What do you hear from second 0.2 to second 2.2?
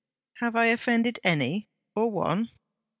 Have I offended any, or